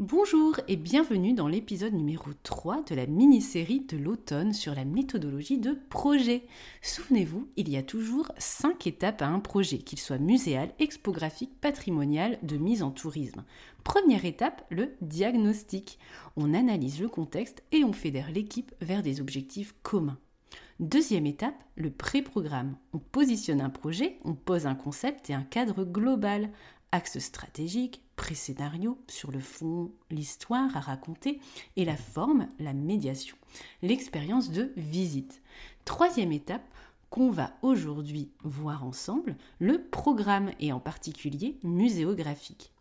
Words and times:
Bonjour 0.00 0.58
et 0.66 0.76
bienvenue 0.76 1.34
dans 1.34 1.46
l'épisode 1.46 1.92
numéro 1.92 2.30
3 2.42 2.84
de 2.84 2.94
la 2.94 3.04
mini-série 3.04 3.80
de 3.80 3.98
l'automne 3.98 4.54
sur 4.54 4.74
la 4.74 4.86
méthodologie 4.86 5.58
de 5.58 5.78
projet. 5.90 6.46
Souvenez-vous, 6.80 7.50
il 7.58 7.68
y 7.68 7.76
a 7.76 7.82
toujours 7.82 8.32
5 8.38 8.86
étapes 8.86 9.20
à 9.20 9.26
un 9.26 9.40
projet, 9.40 9.76
qu'il 9.76 9.98
soit 9.98 10.16
muséal, 10.16 10.72
expographique, 10.78 11.60
patrimonial, 11.60 12.38
de 12.42 12.56
mise 12.56 12.82
en 12.82 12.90
tourisme. 12.90 13.44
Première 13.84 14.24
étape, 14.24 14.64
le 14.70 14.94
diagnostic. 15.02 15.98
On 16.34 16.54
analyse 16.54 16.98
le 16.98 17.08
contexte 17.08 17.62
et 17.70 17.84
on 17.84 17.92
fédère 17.92 18.30
l'équipe 18.30 18.72
vers 18.80 19.02
des 19.02 19.20
objectifs 19.20 19.74
communs. 19.82 20.16
Deuxième 20.80 21.26
étape, 21.26 21.62
le 21.76 21.90
pré-programme. 21.90 22.74
On 22.94 22.98
positionne 22.98 23.60
un 23.60 23.68
projet, 23.68 24.16
on 24.24 24.32
pose 24.32 24.66
un 24.66 24.74
concept 24.74 25.28
et 25.28 25.34
un 25.34 25.42
cadre 25.42 25.84
global 25.84 26.48
axe 26.92 27.18
stratégique, 27.18 28.02
pré-scénario, 28.16 28.98
sur 29.08 29.30
le 29.30 29.40
fond, 29.40 29.90
l'histoire 30.10 30.76
à 30.76 30.80
raconter, 30.80 31.40
et 31.76 31.84
la 31.84 31.96
forme, 31.96 32.48
la 32.58 32.72
médiation, 32.72 33.36
l'expérience 33.82 34.50
de 34.50 34.72
visite. 34.76 35.42
Troisième 35.84 36.32
étape, 36.32 36.66
qu'on 37.10 37.30
va 37.30 37.52
aujourd'hui 37.62 38.30
voir 38.44 38.84
ensemble, 38.84 39.36
le 39.58 39.82
programme 39.82 40.52
et 40.60 40.72
en 40.72 40.80
particulier 40.80 41.58
muséographique. 41.62 42.72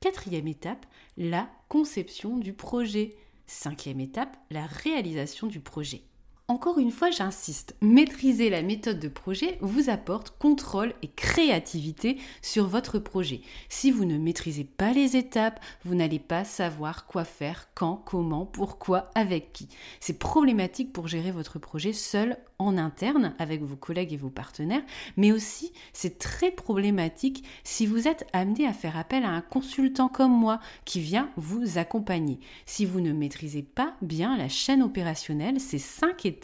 Quatrième 0.00 0.48
étape, 0.48 0.86
la 1.16 1.48
conception 1.68 2.36
du 2.36 2.52
projet. 2.52 3.16
Cinquième 3.46 4.00
étape, 4.00 4.36
la 4.50 4.66
réalisation 4.66 5.46
du 5.46 5.60
projet. 5.60 6.02
Encore 6.48 6.78
une 6.78 6.92
fois, 6.92 7.10
j'insiste, 7.10 7.74
maîtriser 7.82 8.50
la 8.50 8.62
méthode 8.62 9.00
de 9.00 9.08
projet 9.08 9.58
vous 9.62 9.90
apporte 9.90 10.30
contrôle 10.38 10.94
et 11.02 11.08
créativité 11.08 12.18
sur 12.40 12.68
votre 12.68 13.00
projet. 13.00 13.40
Si 13.68 13.90
vous 13.90 14.04
ne 14.04 14.16
maîtrisez 14.16 14.62
pas 14.62 14.92
les 14.92 15.16
étapes, 15.16 15.58
vous 15.84 15.96
n'allez 15.96 16.20
pas 16.20 16.44
savoir 16.44 17.06
quoi 17.06 17.24
faire, 17.24 17.66
quand, 17.74 17.96
comment, 17.96 18.46
pourquoi, 18.46 19.10
avec 19.16 19.52
qui. 19.52 19.68
C'est 19.98 20.20
problématique 20.20 20.92
pour 20.92 21.08
gérer 21.08 21.32
votre 21.32 21.58
projet 21.58 21.92
seul 21.92 22.36
en 22.58 22.78
interne 22.78 23.34
avec 23.38 23.62
vos 23.62 23.76
collègues 23.76 24.12
et 24.12 24.16
vos 24.16 24.30
partenaires, 24.30 24.84
mais 25.16 25.30
aussi 25.30 25.72
c'est 25.92 26.18
très 26.18 26.50
problématique 26.50 27.44
si 27.64 27.86
vous 27.86 28.08
êtes 28.08 28.26
amené 28.32 28.66
à 28.66 28.72
faire 28.72 28.96
appel 28.96 29.24
à 29.24 29.30
un 29.30 29.42
consultant 29.42 30.08
comme 30.08 30.32
moi 30.32 30.60
qui 30.86 31.00
vient 31.00 31.28
vous 31.36 31.76
accompagner. 31.76 32.38
Si 32.64 32.86
vous 32.86 33.02
ne 33.02 33.12
maîtrisez 33.12 33.62
pas 33.62 33.94
bien 34.00 34.38
la 34.38 34.48
chaîne 34.48 34.82
opérationnelle, 34.82 35.60
ces 35.60 35.78
cinq 35.78 36.24
étapes 36.24 36.35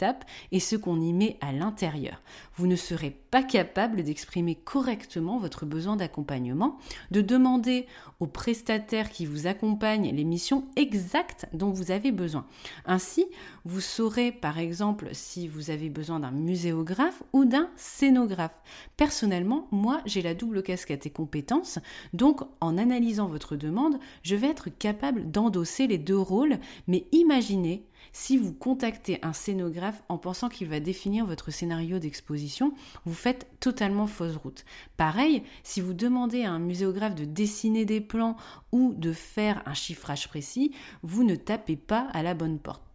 et 0.51 0.59
ce 0.59 0.75
qu'on 0.75 0.99
y 1.01 1.13
met 1.13 1.37
à 1.41 1.51
l'intérieur, 1.51 2.21
vous 2.55 2.67
ne 2.67 2.75
serez 2.75 3.11
pas 3.11 3.43
capable 3.43 4.03
d'exprimer 4.03 4.55
correctement 4.55 5.39
votre 5.39 5.65
besoin 5.65 5.95
d'accompagnement, 5.95 6.77
de 7.11 7.21
demander 7.21 7.87
aux 8.19 8.27
prestataires 8.27 9.09
qui 9.09 9.25
vous 9.25 9.47
accompagnent 9.47 10.15
les 10.15 10.23
missions 10.23 10.65
exactes 10.75 11.47
dont 11.53 11.71
vous 11.71 11.91
avez 11.91 12.11
besoin. 12.11 12.45
Ainsi, 12.85 13.25
vous 13.65 13.81
saurez 13.81 14.31
par 14.31 14.59
exemple 14.59 15.09
si 15.13 15.47
vous 15.47 15.69
avez 15.69 15.89
besoin 15.89 16.19
d'un 16.19 16.31
muséographe 16.31 17.23
ou 17.33 17.45
d'un 17.45 17.69
scénographe. 17.75 18.59
Personnellement, 18.97 19.67
moi, 19.71 20.01
j'ai 20.05 20.21
la 20.21 20.33
double 20.33 20.63
casquette 20.63 21.05
et 21.05 21.09
compétences, 21.09 21.79
donc 22.13 22.41
en 22.61 22.77
analysant 22.77 23.27
votre 23.27 23.55
demande, 23.55 23.97
je 24.21 24.35
vais 24.35 24.47
être 24.47 24.69
capable 24.69 25.29
d'endosser 25.31 25.87
les 25.87 25.97
deux 25.97 26.17
rôles, 26.17 26.59
mais 26.87 27.05
imaginez 27.11 27.85
si 28.11 28.37
vous 28.37 28.53
contactez 28.53 29.19
un 29.23 29.33
scénographe 29.33 30.03
en 30.09 30.17
pensant 30.17 30.49
qu'il 30.49 30.67
va 30.67 30.79
définir 30.79 31.25
votre 31.25 31.51
scénario 31.51 31.99
d'exposition, 31.99 32.73
vous 33.05 33.13
faites 33.13 33.47
totalement 33.59 34.07
fausse 34.07 34.35
route. 34.35 34.65
Pareil, 34.97 35.43
si 35.63 35.81
vous 35.81 35.93
demandez 35.93 36.43
à 36.43 36.51
un 36.51 36.59
muséographe 36.59 37.15
de 37.15 37.25
dessiner 37.25 37.85
des 37.85 38.01
plans 38.01 38.35
ou 38.71 38.93
de 38.95 39.13
faire 39.13 39.63
un 39.65 39.73
chiffrage 39.73 40.27
précis, 40.27 40.73
vous 41.01 41.23
ne 41.23 41.35
tapez 41.35 41.75
pas 41.75 42.07
à 42.13 42.23
la 42.23 42.33
bonne 42.33 42.59
porte. 42.59 42.92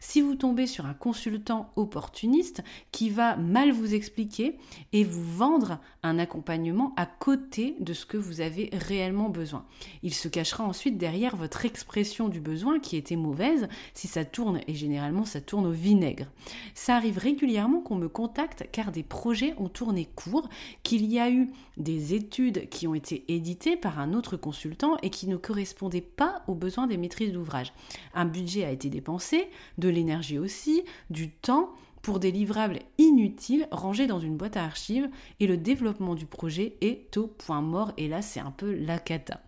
Si 0.00 0.20
vous 0.20 0.34
tombez 0.34 0.66
sur 0.66 0.86
un 0.86 0.94
consultant 0.94 1.70
opportuniste 1.76 2.62
qui 2.90 3.08
va 3.08 3.36
mal 3.36 3.70
vous 3.70 3.94
expliquer 3.94 4.58
et 4.92 5.04
vous 5.04 5.22
vendre 5.22 5.78
un 6.02 6.18
accompagnement 6.18 6.92
à 6.96 7.06
côté 7.06 7.76
de 7.78 7.92
ce 7.92 8.04
que 8.04 8.16
vous 8.16 8.40
avez 8.40 8.70
réellement 8.72 9.28
besoin. 9.28 9.64
Il 10.02 10.12
se 10.12 10.28
cachera 10.28 10.64
ensuite 10.64 10.98
derrière 10.98 11.36
votre 11.36 11.64
expression 11.64 12.28
du 12.28 12.40
besoin 12.40 12.80
qui 12.80 12.96
était 12.96 13.16
mauvaise 13.16 13.68
si 13.94 14.08
ça 14.08 14.24
tourne, 14.24 14.60
et 14.66 14.74
généralement 14.74 15.24
ça 15.24 15.40
tourne 15.40 15.66
au 15.66 15.72
vinaigre. 15.72 16.26
Ça 16.74 16.96
arrive 16.96 17.18
régulièrement 17.18 17.80
qu'on 17.80 17.96
me 17.96 18.08
contacte 18.08 18.66
car 18.72 18.90
des 18.92 19.04
projets 19.04 19.54
ont 19.58 19.68
tourné 19.68 20.08
court, 20.16 20.48
qu'il 20.82 21.06
y 21.06 21.18
a 21.18 21.30
eu 21.30 21.48
des 21.76 22.14
études 22.14 22.68
qui 22.68 22.86
ont 22.86 22.94
été 22.94 23.24
éditées 23.28 23.76
par 23.76 23.98
un 23.98 24.14
autre 24.14 24.36
consultant 24.36 24.96
et 25.02 25.10
qui 25.10 25.26
ne 25.26 25.36
correspondaient 25.36 26.00
pas 26.00 26.42
aux 26.48 26.54
besoins 26.54 26.86
des 26.86 26.96
maîtrises 26.96 27.32
d'ouvrage. 27.32 27.72
Un 28.14 28.24
budget 28.24 28.64
a 28.64 28.70
été 28.70 28.90
dépensé 28.90 29.31
de 29.78 29.88
l'énergie 29.88 30.38
aussi, 30.38 30.82
du 31.10 31.30
temps 31.30 31.70
pour 32.02 32.18
des 32.18 32.32
livrables 32.32 32.80
inutiles 32.98 33.68
rangés 33.70 34.06
dans 34.06 34.18
une 34.18 34.36
boîte 34.36 34.56
à 34.56 34.64
archives 34.64 35.08
et 35.40 35.46
le 35.46 35.56
développement 35.56 36.14
du 36.14 36.26
projet 36.26 36.74
est 36.80 37.16
au 37.16 37.28
point 37.28 37.60
mort 37.60 37.92
et 37.96 38.08
là 38.08 38.22
c'est 38.22 38.40
un 38.40 38.50
peu 38.50 38.74
la 38.74 38.98
cata. 38.98 39.40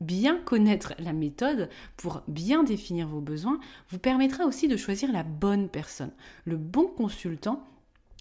Bien 0.00 0.38
connaître 0.38 0.94
la 0.98 1.12
méthode 1.12 1.68
pour 1.96 2.22
bien 2.28 2.62
définir 2.62 3.08
vos 3.08 3.20
besoins 3.20 3.58
vous 3.90 3.98
permettra 3.98 4.44
aussi 4.44 4.68
de 4.68 4.76
choisir 4.76 5.12
la 5.12 5.22
bonne 5.22 5.68
personne, 5.68 6.12
le 6.44 6.56
bon 6.56 6.86
consultant 6.86 7.62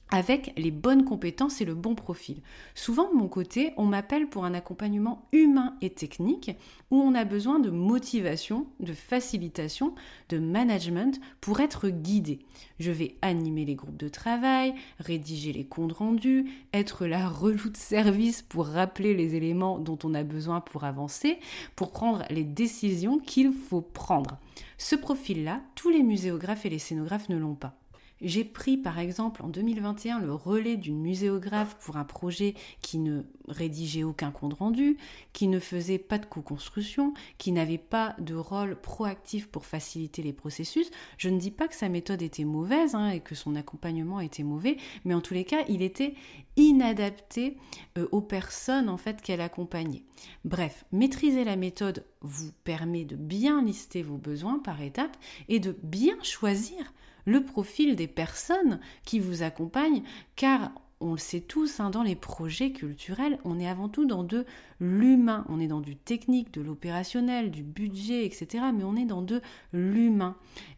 avec 0.09 0.53
les 0.57 0.71
bonnes 0.71 1.05
compétences 1.05 1.61
et 1.61 1.65
le 1.65 1.75
bon 1.75 1.95
profil. 1.95 2.41
Souvent 2.75 3.09
de 3.11 3.17
mon 3.17 3.27
côté, 3.27 3.73
on 3.77 3.85
m'appelle 3.85 4.27
pour 4.27 4.45
un 4.45 4.53
accompagnement 4.53 5.27
humain 5.31 5.75
et 5.81 5.89
technique 5.89 6.51
où 6.91 7.01
on 7.01 7.15
a 7.15 7.25
besoin 7.25 7.59
de 7.59 7.69
motivation, 7.69 8.67
de 8.79 8.93
facilitation, 8.93 9.93
de 10.29 10.39
management 10.39 11.19
pour 11.41 11.59
être 11.59 11.89
guidé. 11.89 12.39
Je 12.79 12.91
vais 12.91 13.17
animer 13.21 13.65
les 13.65 13.75
groupes 13.75 13.97
de 13.97 14.09
travail, 14.09 14.73
rédiger 14.99 15.51
les 15.51 15.65
comptes 15.65 15.93
rendus, 15.93 16.49
être 16.73 17.05
la 17.05 17.27
relou 17.27 17.69
de 17.69 17.77
service 17.77 18.41
pour 18.41 18.67
rappeler 18.67 19.13
les 19.13 19.35
éléments 19.35 19.79
dont 19.79 19.99
on 20.03 20.13
a 20.13 20.23
besoin 20.23 20.61
pour 20.61 20.83
avancer, 20.85 21.39
pour 21.75 21.91
prendre 21.91 22.23
les 22.29 22.43
décisions 22.43 23.19
qu'il 23.19 23.51
faut 23.51 23.81
prendre. 23.81 24.37
Ce 24.77 24.95
profil-là, 24.95 25.61
tous 25.75 25.89
les 25.89 26.03
muséographes 26.03 26.65
et 26.65 26.69
les 26.69 26.79
scénographes 26.79 27.29
ne 27.29 27.37
l'ont 27.37 27.55
pas. 27.55 27.75
J'ai 28.21 28.43
pris 28.43 28.77
par 28.77 28.97
exemple 28.97 29.43
en 29.43 29.47
2021 29.47 30.19
le 30.19 30.33
relais 30.33 30.75
d'une 30.75 30.99
muséographe 30.99 31.77
pour 31.79 31.97
un 31.97 32.03
projet 32.03 32.55
qui 32.81 32.97
ne 32.97 33.21
rédigeait 33.47 34.03
aucun 34.03 34.31
compte 34.31 34.55
rendu, 34.55 34.97
qui 35.33 35.47
ne 35.47 35.59
faisait 35.59 35.99
pas 35.99 36.17
de 36.17 36.25
co-construction, 36.25 37.13
qui 37.37 37.51
n'avait 37.51 37.77
pas 37.77 38.15
de 38.19 38.33
rôle 38.33 38.75
proactif 38.75 39.47
pour 39.47 39.65
faciliter 39.65 40.23
les 40.23 40.33
processus. 40.33 40.89
Je 41.17 41.29
ne 41.29 41.39
dis 41.39 41.51
pas 41.51 41.67
que 41.67 41.75
sa 41.75 41.89
méthode 41.89 42.21
était 42.21 42.43
mauvaise 42.43 42.95
hein, 42.95 43.09
et 43.09 43.19
que 43.19 43.35
son 43.35 43.55
accompagnement 43.55 44.19
était 44.19 44.43
mauvais, 44.43 44.77
mais 45.05 45.13
en 45.13 45.21
tous 45.21 45.35
les 45.35 45.45
cas, 45.45 45.63
il 45.69 45.81
était 45.81 46.15
inadapté 46.55 47.57
euh, 47.97 48.07
aux 48.11 48.21
personnes 48.21 48.89
en 48.89 48.97
fait 48.97 49.21
qu'elle 49.21 49.41
accompagnait. 49.41 50.03
Bref, 50.43 50.85
maîtriser 50.91 51.43
la 51.43 51.55
méthode 51.55 52.03
vous 52.21 52.51
permet 52.63 53.05
de 53.05 53.15
bien 53.15 53.63
lister 53.63 54.01
vos 54.01 54.17
besoins 54.17 54.57
par 54.57 54.81
étapes 54.81 55.15
et 55.49 55.59
de 55.59 55.77
bien 55.83 56.17
choisir 56.23 56.93
le 57.27 57.43
profil 57.43 57.95
des 57.95 58.07
personnes 58.07 58.79
qui 59.03 59.19
vous 59.19 59.43
accompagnent, 59.43 60.01
car 60.35 60.71
on 60.99 61.11
le 61.11 61.19
sait 61.19 61.41
tous, 61.41 61.79
hein, 61.79 61.91
dans 61.91 62.01
les 62.01 62.15
projets 62.15 62.71
culturels, 62.71 63.37
on 63.43 63.59
est 63.59 63.67
avant 63.67 63.89
tout 63.89 64.05
dans 64.05 64.23
de 64.23 64.45
l'humain. 64.79 65.45
On 65.49 65.59
est 65.59 65.67
dans 65.67 65.81
du 65.81 65.95
technique, 65.95 66.53
de 66.53 66.61
l'opérationnel, 66.61 67.51
du 67.51 67.61
budget, 67.61 68.25
etc. 68.25 68.63
Mais 68.73 68.83
on 68.83 68.95
est 68.95 69.05
dans 69.05 69.21
de 69.21 69.41
l'humain. 69.73 70.37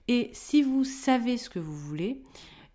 Et 0.09 0.29
si 0.33 0.61
vous 0.61 0.83
savez 0.83 1.37
ce 1.37 1.49
que 1.49 1.59
vous 1.59 1.77
voulez 1.77 2.21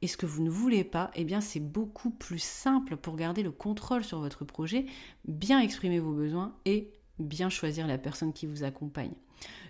et 0.00 0.06
ce 0.06 0.16
que 0.16 0.24
vous 0.24 0.42
ne 0.42 0.50
voulez 0.50 0.84
pas, 0.84 1.10
eh 1.16 1.24
bien 1.24 1.40
c'est 1.42 1.60
beaucoup 1.60 2.10
plus 2.10 2.42
simple 2.42 2.96
pour 2.96 3.16
garder 3.16 3.42
le 3.42 3.50
contrôle 3.50 4.04
sur 4.04 4.20
votre 4.20 4.44
projet, 4.44 4.86
bien 5.26 5.60
exprimer 5.60 5.98
vos 5.98 6.12
besoins 6.12 6.54
et 6.64 6.92
bien 7.18 7.50
choisir 7.50 7.86
la 7.86 7.98
personne 7.98 8.32
qui 8.32 8.46
vous 8.46 8.64
accompagne. 8.64 9.14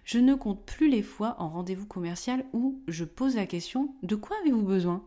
Je 0.05 0.19
ne 0.19 0.35
compte 0.35 0.65
plus 0.65 0.89
les 0.89 1.03
fois 1.03 1.37
en 1.39 1.49
rendez-vous 1.49 1.87
commercial 1.87 2.45
où 2.53 2.81
je 2.89 3.05
pose 3.05 3.37
la 3.37 3.47
question 3.47 3.95
de 4.03 4.17
quoi 4.17 4.37
avez-vous 4.43 4.63
besoin? 4.63 5.03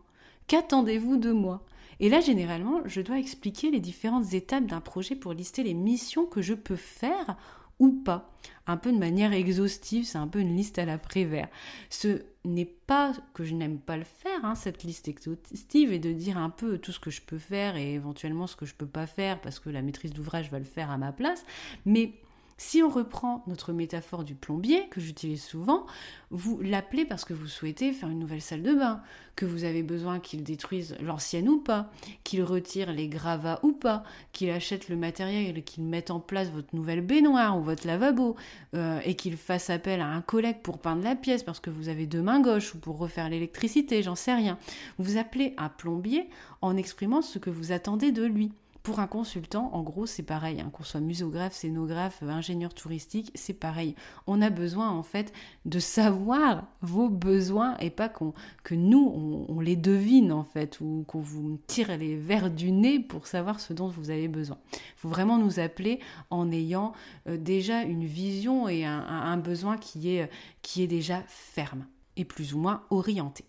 Qu'attendez-vous 0.48 1.16
de 1.16 1.30
moi? 1.30 1.64
Et 2.00 2.08
là, 2.08 2.20
généralement, 2.20 2.80
je 2.84 3.00
dois 3.00 3.18
expliquer 3.18 3.70
les 3.70 3.80
différentes 3.80 4.32
étapes 4.32 4.66
d'un 4.66 4.80
projet 4.80 5.16
pour 5.16 5.32
lister 5.32 5.62
les 5.62 5.74
missions 5.74 6.26
que 6.26 6.42
je 6.42 6.54
peux 6.54 6.76
faire 6.76 7.36
ou 7.78 7.90
pas. 7.90 8.32
Un 8.66 8.76
peu 8.76 8.92
de 8.92 8.98
manière 8.98 9.32
exhaustive, 9.32 10.04
c'est 10.04 10.18
un 10.18 10.26
peu 10.26 10.40
une 10.40 10.56
liste 10.56 10.78
à 10.78 10.84
la 10.84 10.98
Prévert. 10.98 11.48
Ce 11.90 12.22
n'est 12.44 12.64
pas 12.64 13.12
que 13.34 13.44
je 13.44 13.54
n'aime 13.54 13.78
pas 13.78 13.96
le 13.96 14.04
faire, 14.04 14.44
hein, 14.44 14.54
cette 14.54 14.82
liste 14.82 15.08
exhaustive, 15.08 15.92
et 15.92 15.98
de 15.98 16.12
dire 16.12 16.38
un 16.38 16.50
peu 16.50 16.78
tout 16.78 16.92
ce 16.92 17.00
que 17.00 17.10
je 17.10 17.22
peux 17.22 17.38
faire 17.38 17.76
et 17.76 17.94
éventuellement 17.94 18.46
ce 18.46 18.56
que 18.56 18.66
je 18.66 18.74
peux 18.74 18.86
pas 18.86 19.06
faire 19.06 19.40
parce 19.40 19.60
que 19.60 19.70
la 19.70 19.82
maîtrise 19.82 20.12
d'ouvrage 20.12 20.50
va 20.50 20.58
le 20.58 20.64
faire 20.64 20.90
à 20.90 20.98
ma 20.98 21.12
place, 21.12 21.44
mais 21.84 22.14
si 22.58 22.82
on 22.82 22.88
reprend 22.90 23.44
notre 23.46 23.72
métaphore 23.72 24.24
du 24.24 24.34
plombier, 24.34 24.88
que 24.90 25.00
j'utilise 25.00 25.42
souvent, 25.42 25.86
vous 26.30 26.60
l'appelez 26.60 27.04
parce 27.04 27.24
que 27.24 27.32
vous 27.32 27.46
souhaitez 27.46 27.92
faire 27.92 28.08
une 28.08 28.18
nouvelle 28.18 28.42
salle 28.42 28.62
de 28.62 28.74
bain, 28.74 29.00
que 29.36 29.46
vous 29.46 29.62
avez 29.62 29.84
besoin 29.84 30.18
qu'il 30.18 30.42
détruise 30.42 30.96
l'ancienne 31.00 31.48
ou 31.48 31.60
pas, 31.60 31.88
qu'il 32.24 32.42
retire 32.42 32.92
les 32.92 33.06
gravats 33.06 33.60
ou 33.62 33.70
pas, 33.70 34.02
qu'il 34.32 34.50
achète 34.50 34.88
le 34.88 34.96
matériel, 34.96 35.62
qu'il 35.62 35.84
mette 35.84 36.10
en 36.10 36.18
place 36.18 36.50
votre 36.50 36.74
nouvelle 36.74 37.00
baignoire 37.00 37.56
ou 37.56 37.62
votre 37.62 37.86
lavabo, 37.86 38.34
euh, 38.74 38.98
et 39.04 39.14
qu'il 39.14 39.36
fasse 39.36 39.70
appel 39.70 40.00
à 40.00 40.08
un 40.08 40.20
collègue 40.20 40.60
pour 40.60 40.78
peindre 40.78 41.04
la 41.04 41.14
pièce 41.14 41.44
parce 41.44 41.60
que 41.60 41.70
vous 41.70 41.88
avez 41.88 42.06
deux 42.06 42.22
mains 42.22 42.40
gauches 42.40 42.74
ou 42.74 42.78
pour 42.78 42.98
refaire 42.98 43.28
l'électricité, 43.28 44.02
j'en 44.02 44.16
sais 44.16 44.34
rien. 44.34 44.58
Vous 44.98 45.16
appelez 45.16 45.54
un 45.58 45.68
plombier 45.68 46.28
en 46.60 46.76
exprimant 46.76 47.22
ce 47.22 47.38
que 47.38 47.50
vous 47.50 47.70
attendez 47.70 48.10
de 48.10 48.24
lui. 48.24 48.50
Pour 48.82 49.00
un 49.00 49.06
consultant, 49.06 49.70
en 49.74 49.82
gros, 49.82 50.06
c'est 50.06 50.22
pareil, 50.22 50.60
hein, 50.60 50.70
qu'on 50.72 50.84
soit 50.84 51.00
muséographe, 51.00 51.52
scénographe, 51.52 52.22
ingénieur 52.22 52.72
touristique, 52.72 53.30
c'est 53.34 53.52
pareil. 53.52 53.94
On 54.26 54.40
a 54.40 54.50
besoin 54.50 54.90
en 54.90 55.02
fait 55.02 55.32
de 55.64 55.78
savoir 55.78 56.64
vos 56.80 57.08
besoins 57.08 57.76
et 57.78 57.90
pas 57.90 58.08
que 58.08 58.74
nous 58.74 59.46
on, 59.48 59.60
les 59.60 59.76
devine 59.76 60.32
en 60.32 60.44
fait 60.44 60.80
ou 60.80 61.04
qu'on 61.06 61.20
vous 61.20 61.58
tire 61.66 61.96
les 61.96 62.16
verres 62.16 62.50
du 62.50 62.70
nez 62.70 63.00
pour 63.00 63.26
savoir 63.26 63.60
ce 63.60 63.72
dont 63.72 63.88
vous 63.88 64.10
avez 64.10 64.28
besoin. 64.28 64.58
Il 64.72 64.78
faut 64.96 65.08
vraiment 65.08 65.38
nous 65.38 65.60
appeler 65.60 66.00
en 66.30 66.50
ayant 66.50 66.92
euh, 67.28 67.36
déjà 67.36 67.82
une 67.82 68.04
vision 68.04 68.68
et 68.68 68.84
un, 68.84 69.36
besoin 69.36 69.76
qui 69.76 70.10
est, 70.10 70.30
qui 70.62 70.82
est 70.82 70.86
déjà 70.86 71.22
ferme 71.26 71.86
et 72.16 72.24
plus 72.24 72.54
ou 72.54 72.58
moins 72.58 72.84
orienté. 72.90 73.44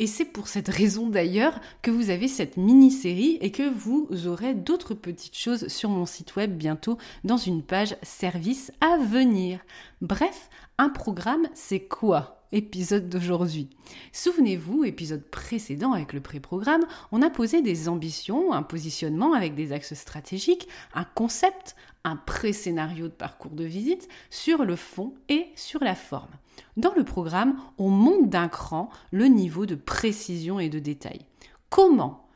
Et 0.00 0.06
c'est 0.06 0.24
pour 0.24 0.48
cette 0.48 0.70
raison 0.70 1.10
d'ailleurs 1.10 1.60
que 1.82 1.90
vous 1.90 2.08
avez 2.08 2.26
cette 2.26 2.56
mini-série 2.56 3.36
et 3.42 3.52
que 3.52 3.68
vous 3.68 4.08
aurez 4.26 4.54
d'autres 4.54 4.94
petites 4.94 5.36
choses 5.36 5.68
sur 5.68 5.90
mon 5.90 6.06
site 6.06 6.36
web 6.36 6.56
bientôt 6.56 6.96
dans 7.22 7.36
une 7.36 7.62
page 7.62 7.94
service 8.02 8.72
à 8.80 8.96
venir. 8.96 9.60
Bref, 10.00 10.48
un 10.78 10.88
programme, 10.88 11.46
c'est 11.52 11.80
quoi 11.80 12.38
épisode 12.50 13.10
d'aujourd'hui? 13.10 13.68
Souvenez-vous, 14.12 14.84
épisode 14.84 15.22
précédent 15.22 15.92
avec 15.92 16.14
le 16.14 16.20
pré-programme, 16.22 16.86
on 17.12 17.20
a 17.20 17.28
posé 17.28 17.60
des 17.60 17.86
ambitions, 17.86 18.54
un 18.54 18.62
positionnement 18.62 19.34
avec 19.34 19.54
des 19.54 19.70
axes 19.70 19.92
stratégiques, 19.92 20.66
un 20.94 21.04
concept, 21.04 21.76
un 22.04 22.16
pré-scénario 22.16 23.08
de 23.08 23.12
parcours 23.12 23.52
de 23.52 23.64
visite 23.64 24.08
sur 24.30 24.64
le 24.64 24.76
fond 24.76 25.12
et 25.28 25.48
sur 25.56 25.84
la 25.84 25.94
forme. 25.94 26.30
Dans 26.76 26.94
le 26.94 27.04
programme, 27.04 27.56
on 27.78 27.88
monte 27.88 28.28
d'un 28.28 28.48
cran 28.48 28.90
le 29.10 29.26
niveau 29.26 29.66
de 29.66 29.74
précision 29.74 30.60
et 30.60 30.68
de 30.68 30.78
détail. 30.78 31.20
Comment? 31.68 32.26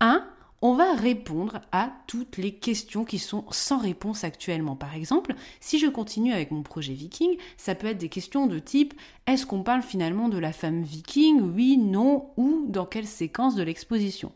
1 0.00 0.26
on 0.64 0.74
va 0.74 0.94
répondre 0.94 1.60
à 1.72 1.90
toutes 2.06 2.36
les 2.36 2.54
questions 2.54 3.04
qui 3.04 3.18
sont 3.18 3.44
sans 3.50 3.78
réponse 3.78 4.22
actuellement. 4.22 4.76
Par 4.76 4.94
exemple, 4.94 5.34
si 5.58 5.80
je 5.80 5.88
continue 5.88 6.32
avec 6.32 6.52
mon 6.52 6.62
projet 6.62 6.92
viking, 6.92 7.36
ça 7.56 7.74
peut 7.74 7.88
être 7.88 7.98
des 7.98 8.08
questions 8.08 8.46
de 8.46 8.60
type 8.60 8.94
est-ce 9.26 9.44
qu'on 9.44 9.64
parle 9.64 9.82
finalement 9.82 10.28
de 10.28 10.38
la 10.38 10.52
femme 10.52 10.82
viking? 10.82 11.40
Oui, 11.40 11.76
non, 11.78 12.30
ou 12.36 12.64
dans 12.68 12.86
quelle 12.86 13.06
séquence 13.06 13.56
de 13.56 13.64
l'exposition? 13.64 14.32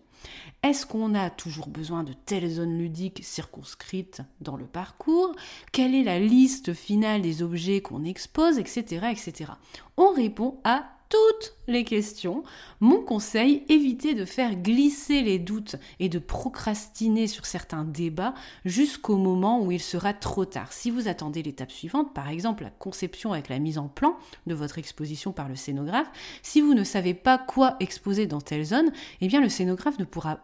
Est-ce 0.63 0.87
qu'on 0.87 1.15
a 1.15 1.31
toujours 1.31 1.69
besoin 1.69 2.03
de 2.03 2.13
telles 2.13 2.49
zones 2.49 2.79
ludiques 2.79 3.23
circonscrites 3.23 4.23
dans 4.41 4.57
le 4.57 4.67
parcours? 4.67 5.35
Quelle 5.73 5.95
est 5.95 6.03
la 6.03 6.19
liste 6.19 6.73
finale 6.73 7.23
des 7.23 7.43
objets 7.43 7.81
qu'on 7.81 8.05
expose, 8.05 8.59
etc., 8.59 9.07
etc. 9.11 9.53
On 9.97 10.11
répond 10.11 10.59
à 10.65 10.96
toutes 11.09 11.55
les 11.67 11.85
questions. 11.85 12.43
Mon 12.81 13.03
conseil, 13.03 13.65
évitez 13.69 14.15
de 14.15 14.25
faire 14.25 14.55
glisser 14.57 15.23
les 15.23 15.39
doutes 15.39 15.77
et 16.01 16.09
de 16.09 16.19
procrastiner 16.19 17.27
sur 17.27 17.47
certains 17.47 17.85
débats 17.85 18.35
jusqu'au 18.65 19.17
moment 19.17 19.63
où 19.63 19.73
il 19.73 19.81
sera 19.81 20.13
trop 20.13 20.45
tard. 20.45 20.73
Si 20.73 20.91
vous 20.91 21.09
attendez 21.09 21.43
l'étape 21.43 21.73
suivante, 21.73 22.15
par 22.15 22.29
exemple 22.29 22.65
la 22.65 22.71
conception 22.71 23.33
avec 23.33 23.49
la 23.49 23.59
mise 23.59 23.79
en 23.79 23.89
plan 23.89 24.17
de 24.47 24.55
votre 24.55 24.79
exposition 24.79 25.33
par 25.33 25.49
le 25.49 25.57
scénographe, 25.57 26.11
si 26.43 26.61
vous 26.61 26.75
ne 26.75 26.85
savez 26.85 27.15
pas 27.15 27.39
quoi 27.39 27.77
exposer 27.81 28.27
dans 28.27 28.41
telle 28.41 28.65
zone, 28.65 28.93
eh 29.21 29.29
bien 29.29 29.41
le 29.41 29.49
scénographe 29.49 29.97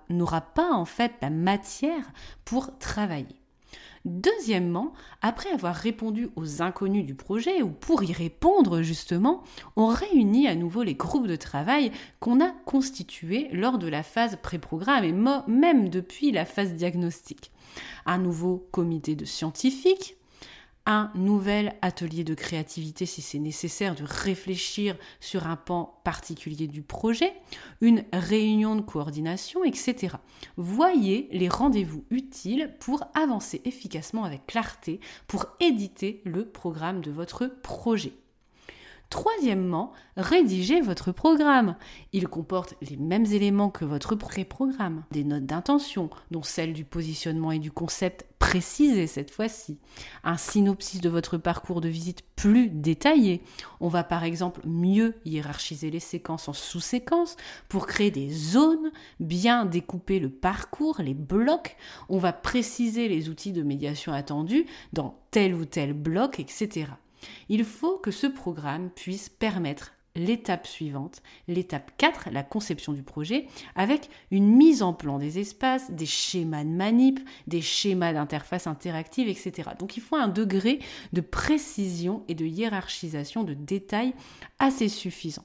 n'aura 0.09 0.40
pas 0.40 0.73
en 0.73 0.85
fait 0.85 1.12
la 1.21 1.31
matière 1.31 2.12
pour 2.45 2.78
travailler. 2.78 3.42
Deuxièmement, 4.04 4.92
après 5.21 5.50
avoir 5.50 5.76
répondu 5.76 6.30
aux 6.35 6.61
inconnus 6.61 7.06
du 7.06 7.14
projet, 7.14 7.62
ou 7.62 7.68
pour 7.68 8.02
y 8.02 8.12
répondre 8.12 8.82
justement, 8.82 9.44
on 9.76 9.87
réunit 9.87 10.49
à 10.49 10.56
nouveau 10.56 10.82
les 10.82 10.94
groupes 10.94 11.28
de 11.28 11.37
travail 11.37 11.92
qu'on 12.18 12.40
a 12.40 12.50
constitués 12.64 13.49
lors 13.52 13.78
de 13.78 13.87
la 13.87 14.02
phase 14.02 14.38
pré-programme 14.42 15.04
et 15.04 15.12
même 15.47 15.88
depuis 15.88 16.32
la 16.32 16.44
phase 16.44 16.75
diagnostique. 16.75 17.52
Un 18.04 18.18
nouveau 18.18 18.66
comité 18.73 19.14
de 19.14 19.25
scientifiques, 19.25 20.16
un 20.87 21.11
nouvel 21.15 21.75
atelier 21.83 22.25
de 22.25 22.35
créativité 22.35 23.07
si 23.07 23.23
c'est 23.23 23.39
nécessaire 23.39 23.95
de 23.95 24.05
réfléchir 24.05 24.97
sur 25.21 25.47
un 25.47 25.57
pan 25.57 26.01
particulier 26.05 26.67
du 26.67 26.83
projet, 26.83 27.33
une 27.81 28.05
réunion 28.12 28.77
de 28.77 28.81
coordination, 28.81 29.65
etc. 29.65 30.17
Voyez 30.57 31.29
les 31.33 31.49
rendez-vous 31.49 32.05
utiles 32.11 32.75
pour 32.81 33.05
avancer 33.15 33.61
efficacement 33.65 34.25
avec 34.25 34.47
clarté 34.47 35.01
pour 35.27 35.47
éditer 35.61 36.21
le 36.25 36.47
programme 36.47 37.01
de 37.01 37.11
votre 37.11 37.47
projet. 37.47 38.12
Troisièmement, 39.12 39.92
rédigez 40.16 40.81
votre 40.81 41.12
programme. 41.12 41.76
Il 42.14 42.28
comporte 42.28 42.76
les 42.81 42.97
mêmes 42.97 43.26
éléments 43.26 43.69
que 43.69 43.85
votre 43.85 44.14
pré-programme. 44.14 45.04
Des 45.11 45.23
notes 45.23 45.45
d'intention, 45.45 46.09
dont 46.31 46.42
celles 46.42 46.73
du 46.73 46.87
positionnement 46.87 47.52
et 47.52 47.59
du 47.59 47.71
concept 47.71 48.25
précisé 48.38 49.07
cette 49.07 49.31
fois-ci. 49.31 49.76
Un 50.25 50.38
synopsis 50.38 51.02
de 51.02 51.11
votre 51.11 51.37
parcours 51.37 51.83
de 51.83 51.90
visite 51.90 52.23
plus 52.37 52.71
détaillé. 52.71 53.42
On 53.81 53.88
va 53.88 54.02
par 54.02 54.25
exemple 54.25 54.62
mieux 54.66 55.14
hiérarchiser 55.26 55.90
les 55.90 56.00
séquences 56.00 56.49
en 56.49 56.54
sous-séquences 56.54 57.37
pour 57.69 57.87
créer 57.87 58.11
des 58.11 58.31
zones, 58.31 58.92
bien 59.21 59.66
découper 59.66 60.21
le 60.21 60.31
parcours, 60.31 61.02
les 61.02 61.12
blocs. 61.12 61.76
On 62.09 62.16
va 62.16 62.33
préciser 62.33 63.09
les 63.09 63.28
outils 63.28 63.52
de 63.52 63.62
médiation 63.62 64.14
attendus 64.14 64.64
dans 64.95 65.19
tel 65.31 65.54
ou 65.54 65.66
tel 65.66 65.92
bloc, 65.92 66.40
etc. 66.40 66.87
Il 67.49 67.64
faut 67.64 67.99
que 67.99 68.11
ce 68.11 68.26
programme 68.26 68.91
puisse 68.91 69.29
permettre 69.29 69.93
l'étape 70.14 70.67
suivante, 70.67 71.23
l'étape 71.49 71.91
4, 71.97 72.29
la 72.33 72.43
conception 72.43 72.93
du 72.93 73.02
projet, 73.02 73.47
avec 73.75 74.11
une 74.31 74.47
mise 74.47 74.83
en 74.83 74.93
plan 74.93 75.19
des 75.19 75.38
espaces, 75.38 75.91
des 75.91 76.07
schémas 76.07 76.64
de 76.64 76.69
manip, 76.69 77.21
des 77.47 77.62
schémas 77.62 78.12
d'interface 78.12 78.67
interactive, 78.67 79.29
etc. 79.29 79.71
Donc 79.79 79.97
il 79.97 80.02
faut 80.02 80.17
un 80.17 80.29
degré 80.29 80.81
de 81.12 81.21
précision 81.21 82.25
et 82.29 82.35
de 82.35 82.45
hiérarchisation 82.45 83.43
de 83.43 83.55
détails 83.55 84.14
assez 84.59 84.88
suffisant. 84.88 85.45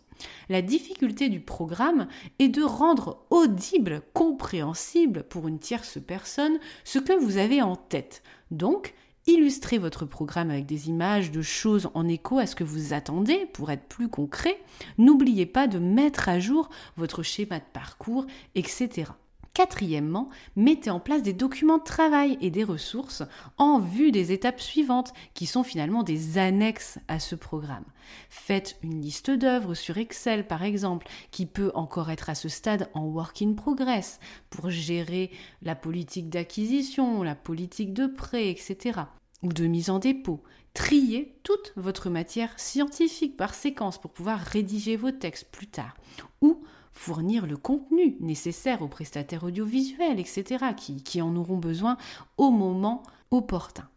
La 0.49 0.61
difficulté 0.61 1.29
du 1.29 1.39
programme 1.39 2.07
est 2.39 2.47
de 2.49 2.63
rendre 2.63 3.25
audible, 3.29 4.01
compréhensible 4.13 5.23
pour 5.23 5.47
une 5.47 5.59
tierce 5.59 5.99
personne 6.05 6.59
ce 6.83 6.99
que 6.99 7.13
vous 7.13 7.37
avez 7.37 7.61
en 7.61 7.75
tête. 7.75 8.23
Donc, 8.49 8.95
Illustrez 9.29 9.77
votre 9.77 10.05
programme 10.05 10.49
avec 10.51 10.65
des 10.65 10.87
images 10.87 11.31
de 11.31 11.41
choses 11.41 11.89
en 11.93 12.07
écho 12.07 12.39
à 12.39 12.47
ce 12.47 12.55
que 12.55 12.63
vous 12.63 12.93
attendez 12.93 13.45
pour 13.51 13.69
être 13.71 13.83
plus 13.83 14.07
concret. 14.07 14.57
N'oubliez 14.97 15.45
pas 15.45 15.67
de 15.67 15.79
mettre 15.79 16.29
à 16.29 16.39
jour 16.39 16.69
votre 16.95 17.23
schéma 17.23 17.59
de 17.59 17.65
parcours, 17.73 18.25
etc. 18.55 19.11
Quatrièmement, 19.57 20.29
mettez 20.55 20.91
en 20.91 20.99
place 20.99 21.23
des 21.23 21.33
documents 21.33 21.79
de 21.79 21.83
travail 21.83 22.37
et 22.41 22.51
des 22.51 22.63
ressources 22.63 23.23
en 23.57 23.79
vue 23.79 24.11
des 24.11 24.31
étapes 24.31 24.61
suivantes, 24.61 25.13
qui 25.33 25.47
sont 25.47 25.63
finalement 25.63 26.03
des 26.03 26.37
annexes 26.37 26.99
à 27.07 27.17
ce 27.17 27.33
programme. 27.33 27.85
Faites 28.29 28.77
une 28.83 29.01
liste 29.01 29.31
d'œuvres 29.31 29.73
sur 29.73 29.97
Excel, 29.97 30.45
par 30.45 30.61
exemple, 30.61 31.07
qui 31.31 31.47
peut 31.47 31.71
encore 31.73 32.11
être 32.11 32.29
à 32.29 32.35
ce 32.35 32.49
stade 32.49 32.91
en 32.93 33.05
work 33.05 33.41
in 33.41 33.53
progress, 33.53 34.19
pour 34.51 34.69
gérer 34.69 35.31
la 35.63 35.73
politique 35.73 36.29
d'acquisition, 36.29 37.23
la 37.23 37.33
politique 37.33 37.93
de 37.93 38.05
prêt, 38.05 38.51
etc 38.51 39.05
ou 39.43 39.53
de 39.53 39.67
mise 39.67 39.89
en 39.89 39.99
dépôt. 39.99 40.41
Triez 40.73 41.39
toute 41.43 41.73
votre 41.75 42.09
matière 42.09 42.51
scientifique 42.59 43.37
par 43.37 43.53
séquence 43.53 43.99
pour 43.99 44.11
pouvoir 44.11 44.39
rédiger 44.39 44.95
vos 44.95 45.11
textes 45.11 45.49
plus 45.51 45.67
tard. 45.67 45.95
Ou 46.41 46.63
fournir 46.97 47.45
le 47.45 47.57
contenu 47.57 48.17
nécessaire 48.19 48.81
aux 48.81 48.87
prestataires 48.87 49.43
audiovisuels, 49.43 50.19
etc., 50.19 50.65
qui, 50.75 51.21
en 51.21 51.35
auront 51.35 51.57
besoin 51.57 51.97
au 52.37 52.49
moment 52.49 53.03
opportun. 53.31 53.87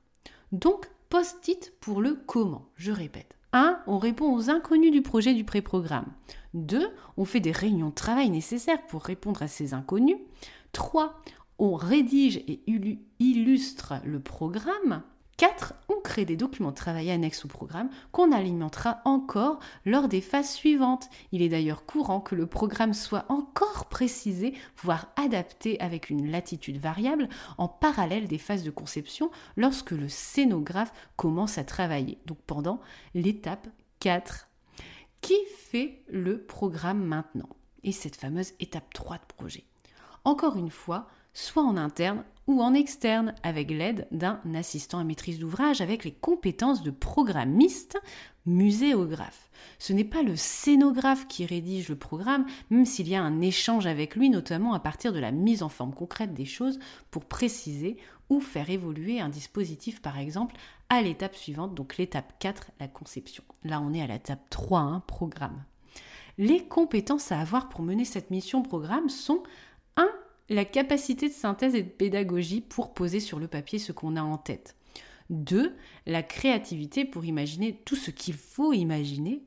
Donc, 0.52 0.90
post-it 1.08 1.72
pour 1.80 2.00
le 2.00 2.22
comment, 2.26 2.66
je 2.76 2.92
répète. 2.92 3.34
1. 3.52 3.80
On 3.86 3.98
répond 3.98 4.32
aux 4.32 4.50
inconnus 4.50 4.92
du 4.92 5.02
projet 5.02 5.34
du 5.34 5.44
pré-programme. 5.44 6.06
2. 6.54 6.88
On 7.16 7.24
fait 7.24 7.40
des 7.40 7.52
réunions 7.52 7.88
de 7.88 7.94
travail 7.94 8.30
nécessaires 8.30 8.86
pour 8.86 9.02
répondre 9.02 9.42
à 9.42 9.48
ces 9.48 9.74
inconnus. 9.74 10.18
3. 10.72 11.20
On 11.58 11.74
rédige 11.74 12.36
et 12.46 12.60
illustre 13.18 13.94
le 14.04 14.20
programme. 14.20 15.02
4. 15.40 15.72
On 15.88 16.02
crée 16.02 16.26
des 16.26 16.36
documents 16.36 16.68
de 16.68 16.76
travail 16.76 17.10
annexes 17.10 17.46
au 17.46 17.48
programme 17.48 17.88
qu'on 18.12 18.30
alimentera 18.30 19.00
encore 19.06 19.58
lors 19.86 20.06
des 20.06 20.20
phases 20.20 20.50
suivantes. 20.50 21.08
Il 21.32 21.40
est 21.40 21.48
d'ailleurs 21.48 21.86
courant 21.86 22.20
que 22.20 22.34
le 22.34 22.46
programme 22.46 22.92
soit 22.92 23.24
encore 23.30 23.86
précisé, 23.86 24.52
voire 24.76 25.06
adapté 25.16 25.80
avec 25.80 26.10
une 26.10 26.30
latitude 26.30 26.76
variable 26.76 27.26
en 27.56 27.68
parallèle 27.68 28.28
des 28.28 28.36
phases 28.36 28.64
de 28.64 28.70
conception 28.70 29.30
lorsque 29.56 29.92
le 29.92 30.10
scénographe 30.10 30.92
commence 31.16 31.56
à 31.56 31.64
travailler. 31.64 32.18
Donc 32.26 32.36
pendant 32.46 32.78
l'étape 33.14 33.66
4. 34.00 34.46
Qui 35.22 35.38
fait 35.56 36.02
le 36.10 36.42
programme 36.42 37.02
maintenant? 37.02 37.48
Et 37.82 37.92
cette 37.92 38.16
fameuse 38.16 38.52
étape 38.60 38.92
3 38.92 39.16
de 39.16 39.34
projet. 39.34 39.64
Encore 40.24 40.58
une 40.58 40.70
fois, 40.70 41.08
soit 41.32 41.62
en 41.62 41.76
interne 41.76 42.24
ou 42.46 42.62
en 42.62 42.74
externe 42.74 43.34
avec 43.42 43.70
l'aide 43.70 44.08
d'un 44.10 44.40
assistant 44.54 44.98
à 44.98 45.04
maîtrise 45.04 45.38
d'ouvrage 45.38 45.80
avec 45.80 46.04
les 46.04 46.12
compétences 46.12 46.82
de 46.82 46.90
programmiste 46.90 47.98
muséographe. 48.46 49.50
Ce 49.78 49.92
n'est 49.92 50.04
pas 50.04 50.22
le 50.22 50.34
scénographe 50.34 51.28
qui 51.28 51.46
rédige 51.46 51.88
le 51.88 51.96
programme, 51.96 52.46
même 52.70 52.86
s'il 52.86 53.08
y 53.08 53.14
a 53.14 53.22
un 53.22 53.40
échange 53.40 53.86
avec 53.86 54.16
lui, 54.16 54.30
notamment 54.30 54.74
à 54.74 54.80
partir 54.80 55.12
de 55.12 55.18
la 55.20 55.30
mise 55.30 55.62
en 55.62 55.68
forme 55.68 55.94
concrète 55.94 56.34
des 56.34 56.44
choses 56.44 56.78
pour 57.10 57.24
préciser 57.24 57.96
ou 58.30 58.40
faire 58.40 58.70
évoluer 58.70 59.20
un 59.20 59.28
dispositif, 59.28 60.00
par 60.00 60.18
exemple, 60.18 60.56
à 60.88 61.02
l'étape 61.02 61.36
suivante, 61.36 61.74
donc 61.74 61.98
l'étape 61.98 62.32
4, 62.38 62.72
la 62.80 62.88
conception. 62.88 63.44
Là, 63.64 63.80
on 63.80 63.92
est 63.92 64.02
à 64.02 64.06
l'étape 64.06 64.48
3, 64.50 64.80
un 64.80 65.00
programme. 65.00 65.62
Les 66.38 66.64
compétences 66.64 67.32
à 67.32 67.40
avoir 67.40 67.68
pour 67.68 67.82
mener 67.82 68.04
cette 68.04 68.30
mission 68.30 68.62
programme 68.62 69.08
sont 69.08 69.42
1 69.96 70.08
la 70.50 70.64
capacité 70.64 71.28
de 71.28 71.32
synthèse 71.32 71.76
et 71.76 71.82
de 71.82 71.88
pédagogie 71.88 72.60
pour 72.60 72.92
poser 72.92 73.20
sur 73.20 73.38
le 73.38 73.46
papier 73.46 73.78
ce 73.78 73.92
qu'on 73.92 74.16
a 74.16 74.22
en 74.22 74.36
tête. 74.36 74.76
Deux, 75.30 75.76
la 76.06 76.24
créativité 76.24 77.04
pour 77.04 77.24
imaginer 77.24 77.80
tout 77.84 77.94
ce 77.94 78.10
qu'il 78.10 78.34
faut 78.34 78.72
imaginer. 78.72 79.44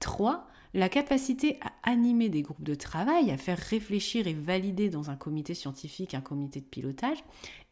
Trois, 0.00 0.48
la 0.72 0.88
capacité 0.88 1.58
à 1.60 1.90
animer 1.90 2.30
des 2.30 2.40
groupes 2.40 2.62
de 2.62 2.74
travail, 2.74 3.30
à 3.30 3.36
faire 3.36 3.58
réfléchir 3.58 4.26
et 4.26 4.32
valider 4.32 4.88
dans 4.88 5.10
un 5.10 5.16
comité 5.16 5.54
scientifique, 5.54 6.14
un 6.14 6.22
comité 6.22 6.60
de 6.60 6.66
pilotage. 6.66 7.18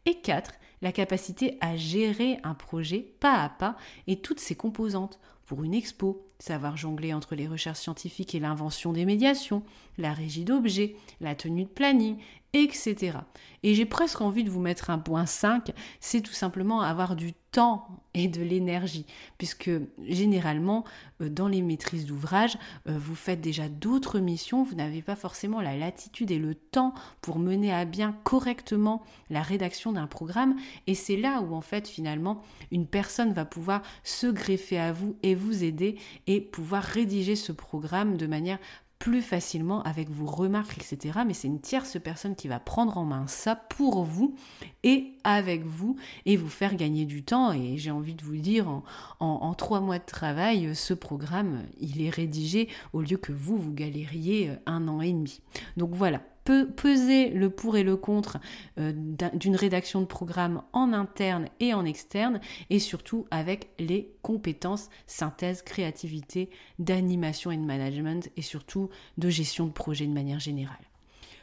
Et 0.05 0.21
quatre, 0.21 0.53
la 0.83 0.91
capacité 0.91 1.57
à 1.61 1.75
gérer 1.75 2.37
un 2.43 2.53
projet 2.53 2.99
pas 3.19 3.41
à 3.41 3.49
pas 3.49 3.77
et 4.05 4.21
toutes 4.21 4.39
ses 4.39 4.55
composantes 4.55 5.19
pour 5.45 5.63
une 5.63 5.73
expo, 5.73 6.25
savoir 6.39 6.77
jongler 6.77 7.13
entre 7.13 7.35
les 7.35 7.47
recherches 7.47 7.79
scientifiques 7.79 8.35
et 8.35 8.39
l'invention 8.39 8.93
des 8.93 9.05
médiations, 9.05 9.63
la 9.97 10.13
régie 10.13 10.43
d'objets, 10.43 10.95
la 11.21 11.35
tenue 11.35 11.63
de 11.63 11.69
planning, 11.69 12.17
etc. 12.63 13.17
Et 13.63 13.73
j'ai 13.73 13.85
presque 13.85 14.21
envie 14.21 14.43
de 14.43 14.49
vous 14.49 14.61
mettre 14.61 14.89
un 14.89 14.99
point 14.99 15.25
5, 15.25 15.71
c'est 15.99 16.21
tout 16.21 16.33
simplement 16.33 16.81
avoir 16.81 17.15
du 17.15 17.33
temps 17.51 17.87
et 18.13 18.27
de 18.27 18.41
l'énergie, 18.41 19.05
puisque 19.37 19.71
généralement, 20.07 20.83
euh, 21.21 21.29
dans 21.29 21.47
les 21.47 21.61
maîtrises 21.61 22.05
d'ouvrage, 22.05 22.57
euh, 22.87 22.97
vous 22.97 23.15
faites 23.15 23.41
déjà 23.41 23.67
d'autres 23.69 24.19
missions, 24.19 24.63
vous 24.63 24.75
n'avez 24.75 25.01
pas 25.01 25.15
forcément 25.15 25.61
la 25.61 25.75
latitude 25.75 26.31
et 26.31 26.37
le 26.37 26.53
temps 26.53 26.93
pour 27.21 27.39
mener 27.39 27.73
à 27.73 27.85
bien 27.85 28.15
correctement 28.23 29.01
la 29.29 29.41
rédaction 29.41 29.93
d'un 29.93 30.07
programme, 30.07 30.55
et 30.85 30.95
c'est 30.95 31.17
là 31.17 31.41
où 31.41 31.55
en 31.55 31.61
fait 31.61 31.87
finalement 31.87 32.41
une 32.71 32.87
personne 32.87 33.33
va 33.33 33.45
pouvoir 33.45 33.81
se 34.03 34.27
greffer 34.27 34.77
à 34.77 34.91
vous 34.91 35.15
et 35.23 35.33
vous 35.33 35.63
aider 35.63 35.97
et 36.27 36.41
pouvoir 36.41 36.83
rédiger 36.83 37.35
ce 37.35 37.51
programme 37.51 38.17
de 38.17 38.27
manière 38.27 38.59
plus 38.99 39.21
facilement 39.21 39.83
avec 39.83 40.09
vos 40.09 40.25
remarques, 40.25 40.77
etc. 40.77 41.19
Mais 41.25 41.33
c'est 41.33 41.47
une 41.47 41.59
tierce 41.59 41.99
personne 42.01 42.35
qui 42.35 42.47
va 42.47 42.59
prendre 42.59 42.97
en 42.97 43.05
main 43.05 43.27
ça 43.27 43.55
pour 43.55 44.03
vous 44.03 44.35
et 44.83 45.13
avec 45.23 45.65
vous 45.65 45.95
et 46.25 46.37
vous 46.37 46.49
faire 46.49 46.75
gagner 46.75 47.05
du 47.05 47.23
temps. 47.23 47.51
Et 47.51 47.77
j'ai 47.77 47.91
envie 47.91 48.15
de 48.15 48.23
vous 48.23 48.37
dire, 48.37 48.67
en, 48.67 48.83
en, 49.19 49.53
trois 49.53 49.81
mois 49.81 49.99
de 49.99 50.05
travail, 50.05 50.75
ce 50.75 50.93
programme, 50.93 51.63
il 51.79 52.01
est 52.01 52.09
rédigé 52.09 52.69
au 52.93 53.01
lieu 53.01 53.17
que 53.17 53.31
vous, 53.31 53.57
vous 53.57 53.73
galériez 53.73 54.51
un 54.65 54.87
an 54.87 55.01
et 55.01 55.11
demi. 55.11 55.41
Donc 55.77 55.91
voilà, 55.93 56.21
peser 56.45 57.29
le 57.29 57.49
pour 57.49 57.77
et 57.77 57.83
le 57.83 57.97
contre 57.97 58.37
euh, 58.77 58.93
d'une 59.33 59.55
rédaction 59.55 60.01
de 60.01 60.05
programme 60.05 60.61
en 60.73 60.93
interne 60.93 61.49
et 61.59 61.73
en 61.73 61.85
externe, 61.85 62.39
et 62.69 62.79
surtout 62.79 63.25
avec 63.31 63.69
les 63.79 64.13
compétences 64.21 64.89
synthèse, 65.07 65.61
créativité, 65.61 66.49
d'animation 66.79 67.51
et 67.51 67.57
de 67.57 67.63
management, 67.63 68.29
et 68.37 68.41
surtout 68.41 68.89
de 69.17 69.29
gestion 69.29 69.65
de 69.65 69.71
projet 69.71 70.05
de 70.05 70.13
manière 70.13 70.39
générale. 70.39 70.77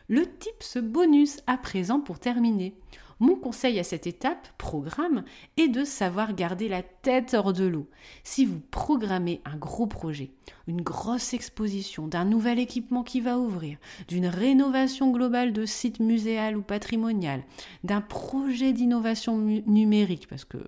Le 0.09 0.27
tips 0.27 0.79
bonus 0.79 1.41
à 1.47 1.57
présent 1.57 2.01
pour 2.01 2.19
terminer. 2.19 2.75
Mon 3.23 3.37
conseil 3.37 3.79
à 3.79 3.85
cette 3.85 4.09
étape, 4.09 4.49
programme, 4.59 5.23
est 5.57 5.69
de 5.69 5.85
savoir 5.85 6.35
garder 6.35 6.67
la 6.67 6.83
tête 6.83 7.35
hors 7.35 7.53
de 7.53 7.65
l'eau. 7.65 7.87
Si 8.25 8.45
vous 8.45 8.59
programmez 8.59 9.41
un 9.45 9.57
gros 9.57 9.87
projet, 9.87 10.33
une 10.67 10.81
grosse 10.81 11.33
exposition, 11.33 12.09
d'un 12.09 12.25
nouvel 12.25 12.59
équipement 12.59 13.05
qui 13.05 13.21
va 13.21 13.39
ouvrir, 13.39 13.79
d'une 14.09 14.27
rénovation 14.27 15.13
globale 15.13 15.53
de 15.53 15.67
site 15.67 16.01
muséal 16.01 16.57
ou 16.57 16.63
patrimonial, 16.63 17.45
d'un 17.85 18.01
projet 18.01 18.73
d'innovation 18.73 19.39
numérique, 19.39 20.27
parce 20.27 20.45
que 20.45 20.59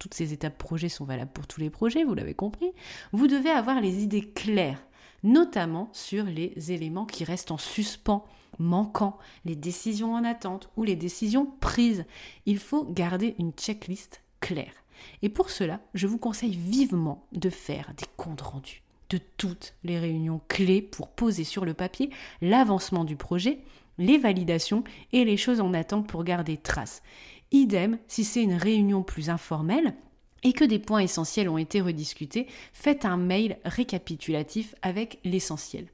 toutes 0.00 0.14
ces 0.14 0.32
étapes 0.32 0.58
projet 0.58 0.88
sont 0.88 1.04
valables 1.04 1.30
pour 1.30 1.46
tous 1.46 1.60
les 1.60 1.70
projets, 1.70 2.02
vous 2.02 2.14
l'avez 2.14 2.34
compris, 2.34 2.72
vous 3.12 3.28
devez 3.28 3.50
avoir 3.50 3.80
les 3.80 4.02
idées 4.02 4.28
claires, 4.28 4.82
notamment 5.22 5.88
sur 5.92 6.24
les 6.24 6.72
éléments 6.72 7.06
qui 7.06 7.24
restent 7.24 7.50
en 7.50 7.58
suspens 7.58 8.24
manquants, 8.58 9.18
les 9.44 9.56
décisions 9.56 10.14
en 10.14 10.24
attente 10.24 10.70
ou 10.76 10.84
les 10.84 10.96
décisions 10.96 11.46
prises. 11.60 12.04
Il 12.46 12.58
faut 12.58 12.84
garder 12.84 13.34
une 13.38 13.52
checklist 13.52 14.22
claire. 14.40 14.74
Et 15.22 15.28
pour 15.28 15.50
cela, 15.50 15.80
je 15.94 16.06
vous 16.06 16.18
conseille 16.18 16.54
vivement 16.54 17.26
de 17.32 17.50
faire 17.50 17.92
des 17.96 18.06
comptes 18.16 18.42
rendus 18.42 18.82
de 19.12 19.18
toutes 19.36 19.74
les 19.84 19.98
réunions 19.98 20.40
clés 20.48 20.80
pour 20.80 21.08
poser 21.08 21.44
sur 21.44 21.64
le 21.64 21.74
papier 21.74 22.10
l'avancement 22.40 23.04
du 23.04 23.16
projet, 23.16 23.60
les 23.98 24.16
validations 24.16 24.84
et 25.12 25.24
les 25.24 25.36
choses 25.36 25.60
en 25.60 25.74
attente 25.74 26.08
pour 26.08 26.24
garder 26.24 26.56
trace. 26.56 27.02
Idem, 27.50 27.98
si 28.08 28.24
c'est 28.24 28.42
une 28.42 28.54
réunion 28.54 29.02
plus 29.02 29.28
informelle, 29.28 29.94
et 30.42 30.52
que 30.52 30.64
des 30.64 30.78
points 30.78 31.00
essentiels 31.00 31.48
ont 31.48 31.58
été 31.58 31.80
rediscutés, 31.80 32.46
faites 32.72 33.04
un 33.04 33.16
mail 33.16 33.58
récapitulatif 33.64 34.74
avec 34.82 35.20
l'essentiel. 35.24 35.86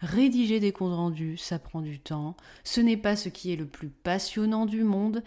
Rédiger 0.00 0.60
des 0.60 0.72
comptes 0.72 0.94
rendus, 0.94 1.38
ça 1.38 1.58
prend 1.58 1.80
du 1.80 1.98
temps. 1.98 2.36
Ce 2.62 2.80
n'est 2.80 2.96
pas 2.96 3.16
ce 3.16 3.28
qui 3.28 3.52
est 3.52 3.56
le 3.56 3.66
plus 3.66 3.88
passionnant 3.88 4.66
du 4.66 4.84
monde, 4.84 5.22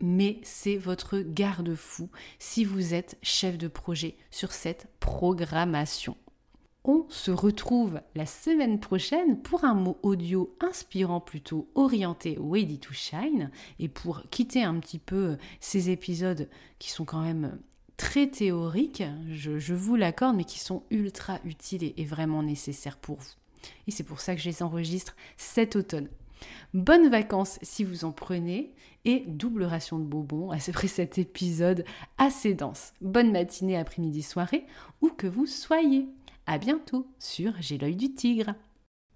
mais 0.00 0.38
c'est 0.42 0.76
votre 0.76 1.18
garde-fou 1.18 2.08
si 2.38 2.64
vous 2.64 2.94
êtes 2.94 3.18
chef 3.22 3.58
de 3.58 3.68
projet 3.68 4.16
sur 4.30 4.52
cette 4.52 4.88
programmation. 5.00 6.16
On 6.84 7.04
se 7.10 7.30
retrouve 7.30 8.00
la 8.14 8.24
semaine 8.24 8.80
prochaine 8.80 9.42
pour 9.42 9.64
un 9.64 9.74
mot 9.74 9.98
audio 10.02 10.56
inspirant 10.60 11.20
plutôt 11.20 11.68
orienté 11.74 12.38
Ready 12.40 12.78
to 12.78 12.94
Shine 12.94 13.50
et 13.78 13.88
pour 13.88 14.22
quitter 14.30 14.62
un 14.62 14.78
petit 14.80 14.98
peu 14.98 15.36
ces 15.60 15.90
épisodes 15.90 16.48
qui 16.78 16.90
sont 16.90 17.04
quand 17.04 17.20
même 17.20 17.58
très 18.00 18.28
théoriques, 18.28 19.02
je, 19.28 19.74
vous 19.74 19.94
l'accorde, 19.94 20.34
mais 20.34 20.44
qui 20.44 20.58
sont 20.58 20.84
ultra 20.90 21.38
utiles 21.44 21.92
et, 21.98 22.04
vraiment 22.06 22.42
nécessaires 22.42 22.96
pour 22.96 23.18
vous. 23.18 23.34
Et 23.86 23.90
c'est 23.90 24.04
pour 24.04 24.20
ça 24.20 24.34
que 24.34 24.40
je 24.40 24.48
les 24.48 24.62
enregistre 24.62 25.14
cet 25.36 25.76
automne. 25.76 26.08
Bonnes 26.72 27.10
vacances 27.10 27.58
si 27.60 27.84
vous 27.84 28.06
en 28.06 28.10
prenez 28.10 28.72
et 29.04 29.24
double 29.26 29.64
ration 29.64 29.98
de 29.98 30.04
bonbons 30.04 30.50
après 30.50 30.88
cet 30.88 31.18
épisode 31.18 31.84
assez 32.16 32.54
dense. 32.54 32.94
Bonne 33.02 33.32
matinée, 33.32 33.76
après-midi, 33.76 34.22
soirée, 34.22 34.64
où 35.02 35.10
que 35.10 35.26
vous 35.26 35.46
soyez. 35.46 36.08
À 36.46 36.56
bientôt 36.56 37.06
sur 37.18 37.52
J'ai 37.60 37.76
l'œil 37.76 37.96
du 37.96 38.14
tigre. 38.14 38.54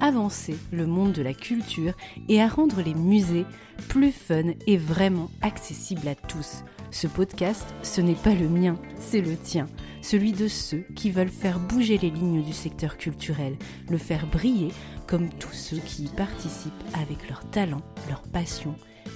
avancer 0.00 0.56
le 0.72 0.86
monde 0.86 1.12
de 1.12 1.22
la 1.22 1.34
culture 1.34 1.94
et 2.28 2.40
à 2.40 2.48
rendre 2.48 2.82
les 2.82 2.94
musées 2.94 3.46
plus 3.88 4.12
fun 4.12 4.52
et 4.66 4.76
vraiment 4.76 5.30
accessibles 5.42 6.08
à 6.08 6.14
tous. 6.14 6.64
Ce 6.90 7.06
podcast, 7.06 7.66
ce 7.82 8.00
n'est 8.00 8.14
pas 8.14 8.34
le 8.34 8.48
mien, 8.48 8.78
c'est 8.98 9.20
le 9.20 9.36
tien, 9.36 9.66
celui 10.02 10.32
de 10.32 10.48
ceux 10.48 10.84
qui 10.94 11.10
veulent 11.10 11.28
faire 11.28 11.58
bouger 11.58 11.98
les 11.98 12.10
lignes 12.10 12.42
du 12.42 12.52
secteur 12.52 12.96
culturel, 12.96 13.56
le 13.90 13.98
faire 13.98 14.26
briller 14.26 14.72
comme 15.06 15.28
tous 15.28 15.52
ceux 15.52 15.78
qui 15.78 16.04
y 16.04 16.08
participent 16.08 16.72
avec 16.94 17.28
leur 17.28 17.48
talent, 17.50 17.82
leur 18.08 18.22
passion 18.22 18.74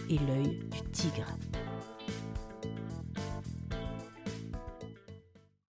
et 0.09 0.19
l'œil 0.19 0.59
du 0.71 0.91
tigre. 0.93 1.37